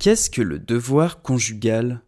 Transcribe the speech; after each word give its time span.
Qu'est-ce 0.00 0.30
que 0.30 0.40
le 0.40 0.58
devoir 0.58 1.20
conjugal? 1.20 2.00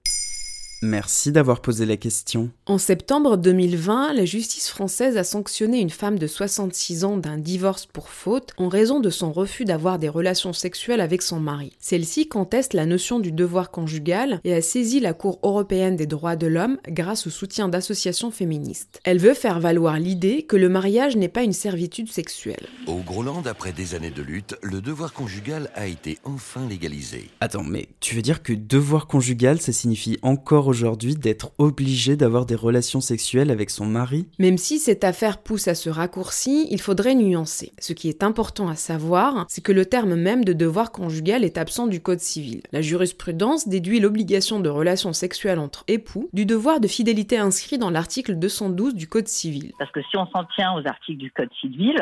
Merci 0.84 1.30
d'avoir 1.30 1.60
posé 1.60 1.86
la 1.86 1.96
question. 1.96 2.50
En 2.66 2.76
septembre 2.76 3.36
2020, 3.36 4.14
la 4.14 4.24
justice 4.24 4.68
française 4.68 5.16
a 5.16 5.22
sanctionné 5.22 5.78
une 5.78 5.90
femme 5.90 6.18
de 6.18 6.26
66 6.26 7.04
ans 7.04 7.16
d'un 7.16 7.38
divorce 7.38 7.86
pour 7.86 8.08
faute 8.08 8.50
en 8.56 8.66
raison 8.66 8.98
de 8.98 9.08
son 9.08 9.30
refus 9.30 9.64
d'avoir 9.64 10.00
des 10.00 10.08
relations 10.08 10.52
sexuelles 10.52 11.00
avec 11.00 11.22
son 11.22 11.38
mari. 11.38 11.76
Celle-ci 11.78 12.26
conteste 12.26 12.74
la 12.74 12.84
notion 12.84 13.20
du 13.20 13.30
devoir 13.30 13.70
conjugal 13.70 14.40
et 14.42 14.54
a 14.54 14.60
saisi 14.60 14.98
la 14.98 15.12
Cour 15.12 15.38
européenne 15.44 15.94
des 15.94 16.06
droits 16.06 16.34
de 16.34 16.48
l'homme 16.48 16.78
grâce 16.88 17.28
au 17.28 17.30
soutien 17.30 17.68
d'associations 17.68 18.32
féministes. 18.32 18.98
Elle 19.04 19.20
veut 19.20 19.34
faire 19.34 19.60
valoir 19.60 20.00
l'idée 20.00 20.42
que 20.42 20.56
le 20.56 20.68
mariage 20.68 21.14
n'est 21.14 21.28
pas 21.28 21.44
une 21.44 21.52
servitude 21.52 22.10
sexuelle. 22.10 22.66
Au 22.88 22.96
Groenland, 22.96 23.46
après 23.46 23.70
des 23.70 23.94
années 23.94 24.10
de 24.10 24.22
lutte, 24.22 24.56
le 24.62 24.80
devoir 24.80 25.12
conjugal 25.12 25.70
a 25.76 25.86
été 25.86 26.18
enfin 26.24 26.66
légalisé. 26.68 27.30
Attends, 27.40 27.62
mais 27.62 27.86
tu 28.00 28.16
veux 28.16 28.22
dire 28.22 28.42
que 28.42 28.52
devoir 28.52 29.06
conjugal, 29.06 29.60
ça 29.60 29.70
signifie 29.70 30.18
encore 30.22 30.71
aujourd'hui 30.72 31.16
d'être 31.16 31.50
obligé 31.58 32.16
d'avoir 32.16 32.46
des 32.46 32.54
relations 32.54 33.02
sexuelles 33.02 33.50
avec 33.50 33.68
son 33.68 33.84
mari 33.84 34.26
Même 34.38 34.56
si 34.56 34.78
cette 34.78 35.04
affaire 35.04 35.42
pousse 35.42 35.68
à 35.68 35.74
ce 35.74 35.90
raccourci, 35.90 36.66
il 36.70 36.80
faudrait 36.80 37.14
nuancer. 37.14 37.72
Ce 37.78 37.92
qui 37.92 38.08
est 38.08 38.22
important 38.22 38.68
à 38.68 38.74
savoir, 38.74 39.44
c'est 39.50 39.62
que 39.62 39.70
le 39.70 39.84
terme 39.84 40.14
même 40.14 40.46
de 40.46 40.54
devoir 40.54 40.90
conjugal 40.90 41.44
est 41.44 41.58
absent 41.58 41.88
du 41.88 42.00
Code 42.00 42.20
civil. 42.20 42.62
La 42.72 42.80
jurisprudence 42.80 43.68
déduit 43.68 44.00
l'obligation 44.00 44.60
de 44.60 44.70
relations 44.70 45.12
sexuelles 45.12 45.58
entre 45.58 45.84
époux 45.88 46.30
du 46.32 46.46
devoir 46.46 46.80
de 46.80 46.88
fidélité 46.88 47.36
inscrit 47.36 47.76
dans 47.76 47.90
l'article 47.90 48.36
212 48.36 48.94
du 48.94 49.06
Code 49.06 49.28
civil. 49.28 49.72
Parce 49.78 49.92
que 49.92 50.00
si 50.00 50.16
on 50.16 50.26
s'en 50.28 50.44
tient 50.56 50.72
aux 50.72 50.86
articles 50.86 51.18
du 51.18 51.30
Code 51.30 51.52
civil, 51.60 51.96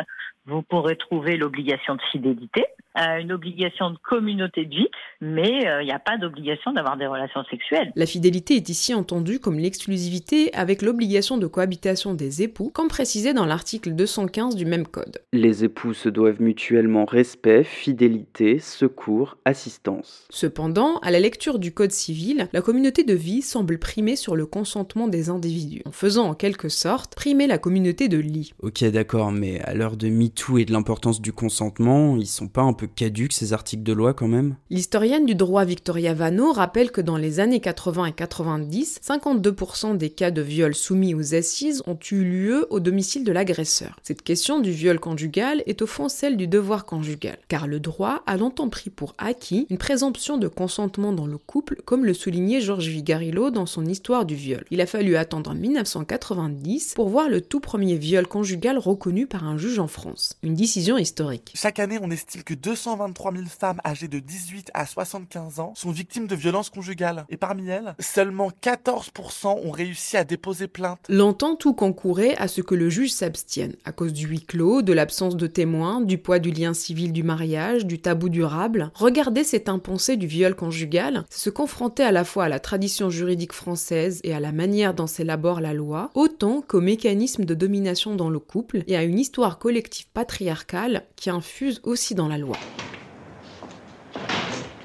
vous 0.46 0.62
pourrez 0.62 0.96
trouver 0.96 1.36
l'obligation 1.36 1.94
de 1.94 2.02
fidélité, 2.10 2.64
euh, 2.98 3.18
une 3.18 3.32
obligation 3.32 3.90
de 3.90 3.98
communauté 3.98 4.64
de 4.64 4.74
vie, 4.74 4.88
mais 5.20 5.66
euh, 5.68 5.82
il 5.82 5.86
n'y 5.86 5.92
a 5.92 5.98
pas 5.98 6.16
d'obligation 6.16 6.72
d'avoir 6.72 6.96
des 6.96 7.06
relations 7.06 7.44
sexuelles. 7.44 7.92
La 7.94 8.06
fidélité 8.06 8.56
est 8.60 8.68
ici 8.68 8.92
entendue 8.92 9.40
comme 9.40 9.58
l'exclusivité 9.58 10.52
avec 10.52 10.82
l'obligation 10.82 11.38
de 11.38 11.46
cohabitation 11.46 12.12
des 12.12 12.42
époux, 12.42 12.70
comme 12.74 12.88
précisé 12.88 13.32
dans 13.32 13.46
l'article 13.46 13.92
215 13.92 14.54
du 14.54 14.66
même 14.66 14.86
code. 14.86 15.22
Les 15.32 15.64
époux 15.64 15.94
se 15.94 16.10
doivent 16.10 16.42
mutuellement 16.42 17.06
respect, 17.06 17.64
fidélité, 17.64 18.58
secours, 18.58 19.38
assistance. 19.46 20.26
Cependant, 20.28 20.98
à 20.98 21.10
la 21.10 21.20
lecture 21.20 21.58
du 21.58 21.72
Code 21.72 21.90
civil, 21.90 22.48
la 22.52 22.60
communauté 22.60 23.02
de 23.02 23.14
vie 23.14 23.40
semble 23.40 23.78
primer 23.78 24.14
sur 24.14 24.36
le 24.36 24.44
consentement 24.44 25.08
des 25.08 25.30
individus, 25.30 25.82
en 25.86 25.92
faisant 25.92 26.28
en 26.28 26.34
quelque 26.34 26.68
sorte 26.68 27.14
primer 27.14 27.46
la 27.46 27.56
communauté 27.56 28.08
de 28.08 28.18
lit. 28.18 28.52
Ok 28.60 28.84
d'accord, 28.84 29.32
mais 29.32 29.60
à 29.60 29.72
l'heure 29.72 29.96
de 29.96 30.08
MeToo 30.08 30.58
et 30.58 30.66
de 30.66 30.72
l'importance 30.72 31.22
du 31.22 31.32
consentement, 31.32 32.16
ils 32.18 32.26
sont 32.26 32.48
pas 32.48 32.62
un 32.62 32.74
peu 32.74 32.86
caduques 32.86 33.32
ces 33.32 33.54
articles 33.54 33.84
de 33.84 33.94
loi 33.94 34.12
quand 34.12 34.28
même? 34.28 34.56
L'historienne 34.68 35.24
du 35.24 35.34
droit 35.34 35.64
Victoria 35.64 36.12
Vano 36.12 36.52
rappelle 36.52 36.90
que 36.90 37.00
dans 37.00 37.16
les 37.16 37.40
années 37.40 37.60
80 37.60 38.06
et 38.06 38.12
90, 38.12 38.49
52% 38.58 39.96
des 39.96 40.10
cas 40.10 40.30
de 40.30 40.42
viol 40.42 40.74
soumis 40.74 41.14
aux 41.14 41.34
assises 41.34 41.82
ont 41.86 41.98
eu 42.10 42.24
lieu 42.24 42.66
au 42.70 42.80
domicile 42.80 43.24
de 43.24 43.32
l'agresseur. 43.32 43.98
Cette 44.02 44.22
question 44.22 44.60
du 44.60 44.72
viol 44.72 44.98
conjugal 44.98 45.62
est 45.66 45.82
au 45.82 45.86
fond 45.86 46.08
celle 46.08 46.36
du 46.36 46.46
devoir 46.46 46.84
conjugal, 46.84 47.38
car 47.48 47.66
le 47.66 47.80
droit 47.80 48.22
a 48.26 48.36
longtemps 48.36 48.68
pris 48.68 48.90
pour 48.90 49.14
acquis 49.18 49.66
une 49.70 49.78
présomption 49.78 50.38
de 50.38 50.48
consentement 50.48 51.12
dans 51.12 51.26
le 51.26 51.38
couple, 51.38 51.80
comme 51.84 52.04
le 52.04 52.14
soulignait 52.14 52.60
Georges 52.60 52.88
Vigarillo 52.88 53.50
dans 53.50 53.66
son 53.66 53.86
Histoire 53.86 54.24
du 54.24 54.34
viol. 54.34 54.64
Il 54.70 54.80
a 54.80 54.86
fallu 54.86 55.16
attendre 55.16 55.54
1990 55.54 56.94
pour 56.94 57.08
voir 57.08 57.28
le 57.28 57.40
tout 57.40 57.60
premier 57.60 57.96
viol 57.96 58.26
conjugal 58.26 58.78
reconnu 58.78 59.26
par 59.26 59.44
un 59.44 59.58
juge 59.58 59.78
en 59.78 59.88
France. 59.88 60.36
Une 60.42 60.54
décision 60.54 60.98
historique. 60.98 61.52
Chaque 61.54 61.78
année, 61.78 61.98
on 62.00 62.10
estime 62.10 62.42
que 62.42 62.54
223 62.54 63.32
000 63.32 63.44
femmes 63.46 63.80
âgées 63.84 64.08
de 64.08 64.18
18 64.18 64.70
à 64.74 64.86
75 64.86 65.60
ans 65.60 65.72
sont 65.76 65.90
victimes 65.90 66.26
de 66.26 66.34
violences 66.34 66.70
conjugales. 66.70 67.24
Et 67.28 67.36
parmi 67.36 67.68
elles, 67.68 67.94
seulement 67.98 68.39
14% 68.48 69.66
ont 69.66 69.70
réussi 69.70 70.16
à 70.16 70.24
déposer 70.24 70.68
plainte. 70.68 71.00
Longtemps, 71.08 71.56
tout 71.56 71.74
concourait 71.74 72.36
à 72.36 72.48
ce 72.48 72.62
que 72.62 72.74
le 72.74 72.88
juge 72.88 73.12
s'abstienne, 73.12 73.74
à 73.84 73.92
cause 73.92 74.14
du 74.14 74.26
huis 74.26 74.40
clos, 74.40 74.80
de 74.80 74.94
l'absence 74.94 75.36
de 75.36 75.46
témoins, 75.46 76.00
du 76.00 76.16
poids 76.16 76.38
du 76.38 76.50
lien 76.50 76.72
civil 76.72 77.12
du 77.12 77.22
mariage, 77.22 77.84
du 77.84 78.00
tabou 78.00 78.30
durable. 78.30 78.90
Regarder 78.94 79.44
cet 79.44 79.68
impensé 79.68 80.16
du 80.16 80.26
viol 80.26 80.54
conjugal, 80.54 81.24
c'est 81.28 81.50
se 81.50 81.52
confronter 81.52 82.04
à 82.04 82.12
la 82.12 82.22
fois 82.22 82.44
à 82.44 82.48
la 82.48 82.60
tradition 82.60 83.10
juridique 83.10 83.52
française 83.52 84.20
et 84.22 84.32
à 84.32 84.38
la 84.38 84.52
manière 84.52 84.94
dont 84.94 85.08
s'élabore 85.08 85.60
la 85.60 85.74
loi, 85.74 86.10
autant 86.14 86.62
qu'au 86.62 86.80
mécanisme 86.80 87.44
de 87.44 87.54
domination 87.54 88.14
dans 88.14 88.30
le 88.30 88.38
couple 88.38 88.84
et 88.86 88.96
à 88.96 89.02
une 89.02 89.18
histoire 89.18 89.58
collective 89.58 90.06
patriarcale 90.14 91.06
qui 91.16 91.28
infuse 91.28 91.80
aussi 91.82 92.14
dans 92.14 92.28
la 92.28 92.38
loi. 92.38 92.56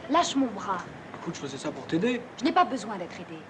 Lâche 0.09 0.35
mon 0.35 0.47
bras. 0.47 0.80
Écoute, 1.25 1.38
je 1.41 1.47
faisais 1.47 1.58
ça 1.58 1.72
pour 1.72 1.88
t'aider. 1.88 2.22
Je 2.40 2.44
n'ai 2.44 2.52
pas 2.52 2.66
besoin 2.66 2.97
d'être 2.97 3.16
aidée. 3.16 3.41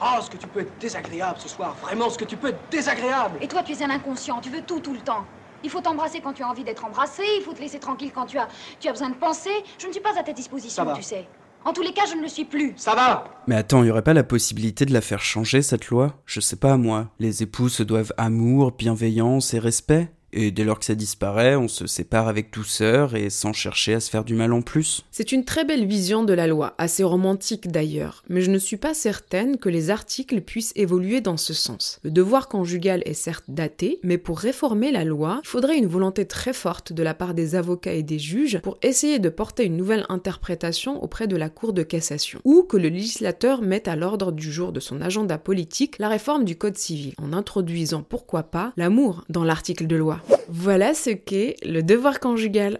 Ah, 0.00 0.20
ce 0.22 0.30
que 0.30 0.36
tu 0.36 0.46
peux 0.46 0.60
être 0.60 0.78
désagréable 0.78 1.40
ce 1.40 1.48
soir. 1.48 1.74
Vraiment, 1.82 2.08
ce 2.08 2.16
que 2.16 2.24
tu 2.24 2.36
peux 2.36 2.50
être 2.50 2.60
désagréable. 2.70 3.38
Et 3.40 3.48
toi, 3.48 3.64
tu 3.64 3.72
es 3.72 3.82
un 3.82 3.90
inconscient. 3.90 4.40
Tu 4.40 4.48
veux 4.48 4.60
tout, 4.60 4.78
tout 4.78 4.92
le 4.92 5.00
temps. 5.00 5.24
Il 5.64 5.70
faut 5.70 5.80
t'embrasser 5.80 6.20
quand 6.20 6.34
tu 6.34 6.44
as 6.44 6.48
envie 6.48 6.62
d'être 6.62 6.84
embrassé. 6.84 7.24
Il 7.36 7.42
faut 7.42 7.52
te 7.52 7.60
laisser 7.60 7.80
tranquille 7.80 8.12
quand 8.14 8.26
tu 8.26 8.38
as, 8.38 8.46
tu 8.78 8.86
as 8.86 8.92
besoin 8.92 9.08
de 9.08 9.16
penser. 9.16 9.50
Je 9.76 9.88
ne 9.88 9.92
suis 9.92 10.00
pas 10.00 10.16
à 10.16 10.22
ta 10.22 10.32
disposition, 10.32 10.84
Ça 10.84 10.84
va. 10.84 10.92
tu 10.94 11.02
sais. 11.02 11.26
En 11.64 11.72
tous 11.72 11.82
les 11.82 11.92
cas, 11.92 12.06
je 12.08 12.14
ne 12.14 12.22
le 12.22 12.28
suis 12.28 12.44
plus. 12.44 12.74
Ça 12.76 12.94
va 12.94 13.24
Mais 13.48 13.56
attends, 13.56 13.82
y 13.82 13.90
aurait 13.90 14.02
pas 14.02 14.14
la 14.14 14.22
possibilité 14.22 14.84
de 14.84 14.92
la 14.92 15.00
faire 15.00 15.20
changer 15.20 15.62
cette 15.62 15.88
loi? 15.88 16.14
Je 16.26 16.38
sais 16.38 16.54
pas 16.54 16.76
moi. 16.76 17.08
Les 17.18 17.42
époux 17.42 17.68
se 17.68 17.82
doivent 17.82 18.12
amour, 18.18 18.70
bienveillance 18.70 19.52
et 19.52 19.58
respect? 19.58 20.12
Et 20.36 20.50
dès 20.50 20.64
lors 20.64 20.78
que 20.78 20.84
ça 20.84 20.94
disparaît, 20.94 21.56
on 21.56 21.66
se 21.66 21.86
sépare 21.86 22.28
avec 22.28 22.52
douceur 22.52 23.16
et 23.16 23.30
sans 23.30 23.52
chercher 23.52 23.94
à 23.94 24.00
se 24.00 24.10
faire 24.10 24.24
du 24.24 24.34
mal 24.34 24.52
en 24.52 24.60
plus. 24.60 25.02
C'est 25.10 25.32
une 25.32 25.44
très 25.44 25.64
belle 25.64 25.86
vision 25.86 26.24
de 26.24 26.34
la 26.34 26.46
loi, 26.46 26.74
assez 26.78 27.02
romantique 27.02 27.68
d'ailleurs, 27.68 28.22
mais 28.28 28.42
je 28.42 28.50
ne 28.50 28.58
suis 28.58 28.76
pas 28.76 28.92
certaine 28.92 29.56
que 29.56 29.70
les 29.70 29.90
articles 29.90 30.42
puissent 30.42 30.74
évoluer 30.76 31.22
dans 31.22 31.38
ce 31.38 31.54
sens. 31.54 31.98
Le 32.02 32.10
devoir 32.10 32.48
conjugal 32.48 33.02
est 33.06 33.14
certes 33.14 33.46
daté, 33.48 33.98
mais 34.02 34.18
pour 34.18 34.38
réformer 34.38 34.92
la 34.92 35.04
loi, 35.04 35.40
il 35.42 35.48
faudrait 35.48 35.78
une 35.78 35.86
volonté 35.86 36.26
très 36.26 36.52
forte 36.52 36.92
de 36.92 37.02
la 37.02 37.14
part 37.14 37.32
des 37.32 37.54
avocats 37.54 37.94
et 37.94 38.02
des 38.02 38.18
juges 38.18 38.60
pour 38.62 38.76
essayer 38.82 39.18
de 39.18 39.30
porter 39.30 39.64
une 39.64 39.76
nouvelle 39.76 40.04
interprétation 40.10 41.02
auprès 41.02 41.26
de 41.26 41.36
la 41.36 41.48
Cour 41.48 41.72
de 41.72 41.82
cassation, 41.82 42.40
ou 42.44 42.62
que 42.62 42.76
le 42.76 42.88
législateur 42.88 43.62
mette 43.62 43.88
à 43.88 43.96
l'ordre 43.96 44.32
du 44.32 44.52
jour 44.52 44.72
de 44.72 44.80
son 44.80 45.00
agenda 45.00 45.38
politique 45.38 45.98
la 45.98 46.08
réforme 46.08 46.44
du 46.44 46.56
Code 46.56 46.76
civil, 46.76 47.14
en 47.16 47.32
introduisant 47.32 48.02
pourquoi 48.02 48.42
pas 48.42 48.74
l'amour 48.76 49.24
dans 49.30 49.44
l'article 49.44 49.86
de 49.86 49.96
loi. 49.96 50.20
Voilà 50.48 50.94
ce 50.94 51.10
qu'est 51.10 51.56
le 51.64 51.82
devoir 51.82 52.20
conjugal. 52.20 52.78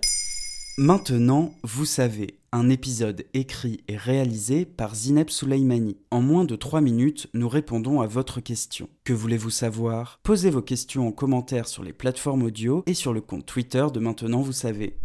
Maintenant, 0.78 1.54
vous 1.62 1.86
savez, 1.86 2.38
un 2.52 2.68
épisode 2.68 3.24
écrit 3.34 3.80
et 3.88 3.96
réalisé 3.96 4.64
par 4.64 4.94
Zineb 4.94 5.30
Souleimani. 5.30 5.96
En 6.10 6.20
moins 6.20 6.44
de 6.44 6.54
3 6.54 6.80
minutes, 6.80 7.28
nous 7.32 7.48
répondons 7.48 8.00
à 8.00 8.06
votre 8.06 8.40
question. 8.40 8.88
Que 9.04 9.12
voulez-vous 9.12 9.50
savoir? 9.50 10.20
Posez 10.22 10.50
vos 10.50 10.62
questions 10.62 11.08
en 11.08 11.12
commentaire 11.12 11.66
sur 11.66 11.82
les 11.82 11.92
plateformes 11.92 12.42
audio 12.42 12.82
et 12.86 12.94
sur 12.94 13.12
le 13.12 13.20
compte 13.20 13.46
Twitter 13.46 13.86
de 13.92 14.00
Maintenant, 14.00 14.42
vous 14.42 14.52
savez. 14.52 14.96